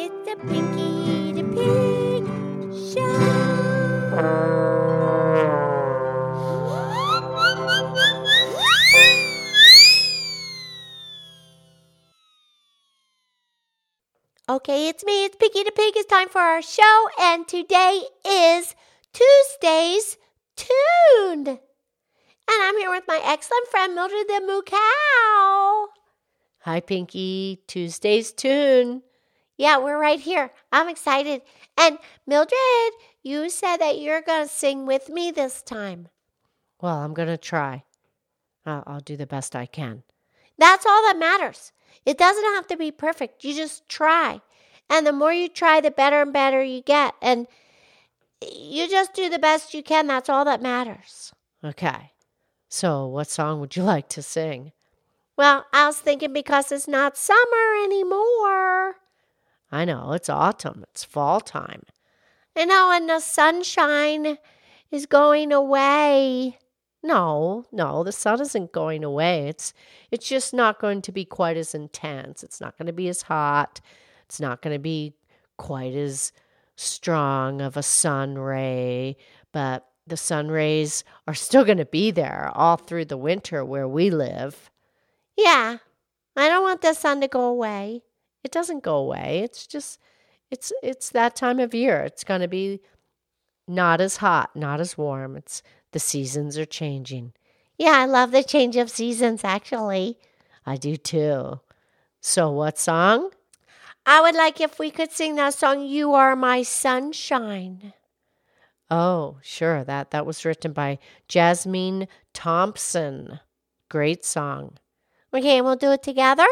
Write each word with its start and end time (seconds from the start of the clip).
It's 0.00 0.30
a 0.30 0.36
Pinky 0.46 1.32
the 1.32 1.42
Pig 1.42 2.22
show. 2.94 3.14
Okay, 14.48 14.88
it's 14.88 15.04
me. 15.04 15.24
It's 15.24 15.34
Pinky 15.34 15.64
the 15.64 15.72
Pig. 15.72 15.96
It's 15.96 16.06
time 16.06 16.28
for 16.28 16.38
our 16.38 16.62
show, 16.62 17.08
and 17.20 17.48
today 17.48 18.02
is 18.24 18.76
Tuesday's 19.12 20.16
Tune. 20.54 21.48
And 21.48 21.58
I'm 22.48 22.78
here 22.78 22.90
with 22.90 23.02
my 23.08 23.20
excellent 23.24 23.66
friend 23.66 23.96
Mildred 23.96 24.28
the 24.28 24.42
Moo 24.46 24.62
Cow. 24.62 25.88
Hi, 26.60 26.78
Pinky. 26.78 27.64
Tuesday's 27.66 28.32
tune. 28.32 29.02
Yeah, 29.58 29.78
we're 29.78 30.00
right 30.00 30.20
here. 30.20 30.52
I'm 30.70 30.88
excited. 30.88 31.42
And 31.76 31.98
Mildred, 32.26 32.92
you 33.24 33.50
said 33.50 33.78
that 33.78 33.98
you're 33.98 34.22
going 34.22 34.46
to 34.46 34.52
sing 34.52 34.86
with 34.86 35.08
me 35.10 35.32
this 35.32 35.62
time. 35.62 36.08
Well, 36.80 36.96
I'm 36.96 37.12
going 37.12 37.28
to 37.28 37.36
try. 37.36 37.82
I'll, 38.64 38.84
I'll 38.86 39.00
do 39.00 39.16
the 39.16 39.26
best 39.26 39.56
I 39.56 39.66
can. 39.66 40.04
That's 40.58 40.86
all 40.86 41.02
that 41.02 41.18
matters. 41.18 41.72
It 42.06 42.16
doesn't 42.16 42.44
have 42.54 42.68
to 42.68 42.76
be 42.76 42.92
perfect. 42.92 43.44
You 43.44 43.52
just 43.52 43.88
try. 43.88 44.40
And 44.88 45.04
the 45.04 45.12
more 45.12 45.32
you 45.32 45.48
try, 45.48 45.80
the 45.80 45.90
better 45.90 46.22
and 46.22 46.32
better 46.32 46.62
you 46.62 46.80
get. 46.80 47.14
And 47.20 47.48
you 48.40 48.88
just 48.88 49.12
do 49.12 49.28
the 49.28 49.40
best 49.40 49.74
you 49.74 49.82
can. 49.82 50.06
That's 50.06 50.28
all 50.28 50.44
that 50.44 50.62
matters. 50.62 51.32
Okay. 51.64 52.12
So, 52.68 53.06
what 53.06 53.28
song 53.28 53.58
would 53.60 53.74
you 53.74 53.82
like 53.94 54.08
to 54.10 54.22
sing? 54.22 54.72
Well, 55.36 55.66
I 55.72 55.86
was 55.86 55.98
thinking 55.98 56.32
because 56.32 56.70
it's 56.70 56.88
not 56.88 57.16
summer 57.16 57.84
anymore. 57.84 58.96
I 59.70 59.84
know, 59.84 60.12
it's 60.12 60.28
autumn, 60.28 60.84
it's 60.90 61.04
fall 61.04 61.40
time. 61.40 61.82
I 62.56 62.64
know, 62.64 62.90
and 62.92 63.08
the 63.08 63.20
sunshine 63.20 64.38
is 64.90 65.06
going 65.06 65.52
away. 65.52 66.58
No, 67.02 67.66
no, 67.70 68.02
the 68.02 68.12
sun 68.12 68.40
isn't 68.40 68.72
going 68.72 69.04
away. 69.04 69.48
It's 69.48 69.72
it's 70.10 70.28
just 70.28 70.52
not 70.52 70.80
going 70.80 71.02
to 71.02 71.12
be 71.12 71.24
quite 71.24 71.56
as 71.56 71.74
intense. 71.74 72.42
It's 72.42 72.60
not 72.60 72.76
going 72.76 72.86
to 72.86 72.92
be 72.92 73.08
as 73.08 73.22
hot. 73.22 73.80
It's 74.24 74.40
not 74.40 74.62
going 74.62 74.74
to 74.74 74.80
be 74.80 75.14
quite 75.56 75.94
as 75.94 76.32
strong 76.74 77.60
of 77.60 77.76
a 77.76 77.82
sun 77.82 78.36
ray, 78.36 79.16
but 79.52 79.86
the 80.06 80.16
sun 80.16 80.48
rays 80.48 81.04
are 81.26 81.34
still 81.34 81.64
going 81.64 81.78
to 81.78 81.84
be 81.84 82.10
there 82.10 82.50
all 82.54 82.76
through 82.76 83.04
the 83.04 83.16
winter 83.16 83.64
where 83.64 83.86
we 83.86 84.10
live. 84.10 84.70
Yeah, 85.36 85.78
I 86.34 86.48
don't 86.48 86.64
want 86.64 86.82
the 86.82 86.94
sun 86.94 87.20
to 87.20 87.28
go 87.28 87.42
away. 87.42 88.02
It 88.44 88.50
doesn't 88.50 88.82
go 88.82 88.96
away. 88.96 89.40
It's 89.44 89.66
just 89.66 89.98
it's 90.50 90.72
it's 90.82 91.10
that 91.10 91.36
time 91.36 91.58
of 91.58 91.74
year. 91.74 92.00
It's 92.00 92.24
going 92.24 92.40
to 92.40 92.48
be 92.48 92.80
not 93.66 94.00
as 94.00 94.18
hot, 94.18 94.54
not 94.56 94.80
as 94.80 94.96
warm. 94.96 95.36
It's 95.36 95.62
the 95.92 95.98
seasons 95.98 96.56
are 96.58 96.64
changing. 96.64 97.32
Yeah, 97.76 97.92
I 97.96 98.06
love 98.06 98.30
the 98.30 98.42
change 98.42 98.76
of 98.76 98.90
seasons 98.90 99.42
actually. 99.44 100.18
I 100.66 100.76
do 100.76 100.96
too. 100.96 101.60
So, 102.20 102.50
what 102.50 102.78
song? 102.78 103.30
I 104.04 104.20
would 104.20 104.34
like 104.34 104.60
if 104.60 104.78
we 104.78 104.90
could 104.90 105.12
sing 105.12 105.36
that 105.36 105.54
song 105.54 105.82
You 105.82 106.14
Are 106.14 106.34
My 106.34 106.62
Sunshine. 106.62 107.92
Oh, 108.90 109.36
sure. 109.42 109.84
That 109.84 110.10
that 110.12 110.26
was 110.26 110.44
written 110.44 110.72
by 110.72 110.98
Jasmine 111.28 112.08
Thompson. 112.32 113.40
Great 113.88 114.24
song. 114.24 114.78
Okay, 115.32 115.60
we'll 115.60 115.76
do 115.76 115.92
it 115.92 116.02
together. 116.02 116.46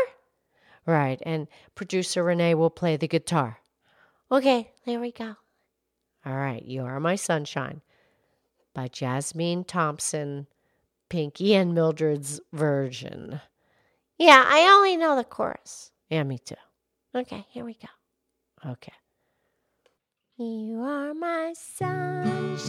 Right, 0.87 1.21
and 1.27 1.49
producer 1.75 2.23
Renee 2.23 2.55
will 2.55 2.71
play 2.71 2.97
the 2.97 3.09
guitar. 3.09 3.59
Okay, 4.31 4.71
there 4.85 5.01
we 5.01 5.11
go. 5.11 5.35
All 6.25 6.37
right, 6.37 6.65
You 6.65 6.83
Are 6.83 7.01
My 7.01 7.17
Sunshine 7.17 7.83
by 8.73 8.89
Jasmine 8.89 9.65
Thompson, 9.65 10.47
Pinky 11.09 11.55
and 11.55 11.75
Mildred's 11.75 12.41
version. 12.53 13.41
Yeah, 14.19 14.45
I 14.47 14.73
only 14.77 14.97
know 14.97 15.17
the 15.17 15.25
chorus. 15.25 15.91
Yeah, 16.09 16.23
me 16.23 16.39
too. 16.39 16.55
Okay, 17.15 17.47
here 17.51 17.65
we 17.65 17.75
go. 17.75 17.89
Okay. 18.71 18.93
You 20.39 20.83
are 20.83 21.15
my 21.15 21.55
sunshine, 21.57 22.65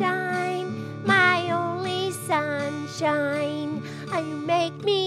my 1.06 1.51
only 1.51 2.11
sunshine. 2.11 3.83
You 4.13 4.38
make 4.38 4.73
me 4.83 5.06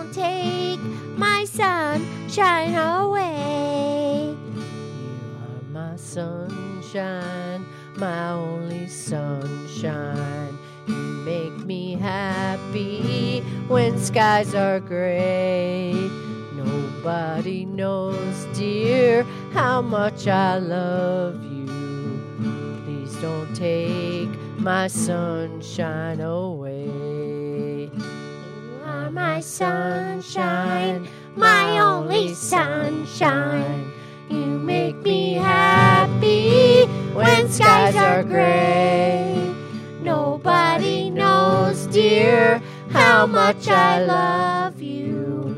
don't 0.00 0.14
take 0.14 0.80
my 1.18 1.44
sunshine 1.44 2.74
away. 2.74 4.34
You 4.54 4.62
are 5.36 5.62
my 5.70 5.96
sunshine, 5.96 7.66
my 7.96 8.30
only 8.30 8.86
sunshine. 8.86 10.58
You 10.86 10.94
make 10.94 11.66
me 11.66 11.96
happy 11.96 13.40
when 13.68 13.98
skies 13.98 14.54
are 14.54 14.80
gray. 14.80 15.92
Nobody 16.54 17.66
knows, 17.66 18.46
dear, 18.54 19.24
how 19.52 19.82
much 19.82 20.26
I 20.26 20.58
love 20.58 21.44
you. 21.44 21.66
Please 22.84 23.14
don't 23.16 23.54
take 23.54 24.30
my 24.58 24.86
sunshine 24.86 26.20
away. 26.20 26.99
My 29.12 29.40
sunshine, 29.40 31.08
my 31.34 31.80
only 31.80 32.32
sunshine. 32.32 33.92
You 34.28 34.36
make 34.36 34.96
me 35.02 35.34
happy 35.34 36.84
when 37.12 37.48
skies 37.48 37.96
are 37.96 38.22
gray. 38.22 39.52
Nobody 40.00 41.10
knows, 41.10 41.86
dear, 41.86 42.62
how 42.90 43.26
much 43.26 43.66
I 43.66 44.04
love 44.04 44.80
you. 44.80 45.56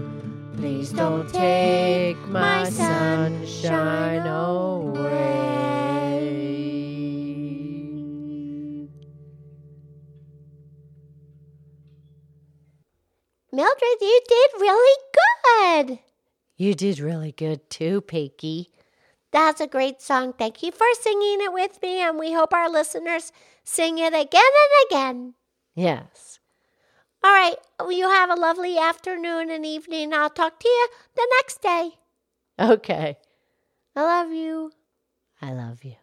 Please 0.56 0.90
don't 0.90 1.28
take 1.30 2.16
my 2.28 2.70
sunshine 2.70 4.26
away. 4.26 4.62
Mildred, 13.52 14.00
you 14.00 14.20
did 14.28 14.50
really 14.60 15.02
good. 15.14 15.98
You 16.56 16.74
did 16.74 16.98
really 17.00 17.32
good 17.32 17.68
too, 17.68 18.00
Pinky. 18.00 18.70
That's 19.30 19.60
a 19.60 19.66
great 19.66 20.00
song. 20.00 20.32
Thank 20.32 20.62
you 20.62 20.72
for 20.72 20.86
singing 21.00 21.38
it 21.40 21.52
with 21.52 21.80
me, 21.82 22.00
and 22.00 22.18
we 22.18 22.32
hope 22.32 22.54
our 22.54 22.70
listeners 22.70 23.32
sing 23.64 23.98
it 23.98 24.14
again 24.14 24.24
and 24.34 24.86
again. 24.90 25.34
Yes. 25.74 26.38
All 27.24 27.32
right, 27.32 27.56
you 27.88 28.08
have 28.08 28.30
a 28.30 28.40
lovely 28.40 28.78
afternoon 28.78 29.50
and 29.50 29.64
evening. 29.64 30.12
I'll 30.12 30.30
talk 30.30 30.58
to 30.58 30.69
you 30.69 30.88
the 31.14 31.28
next 31.38 31.62
day. 31.62 31.90
Okay. 32.58 33.16
I 33.94 34.02
love 34.02 34.32
you. 34.32 34.72
I 35.40 35.52
love 35.52 35.84
you. 35.84 35.96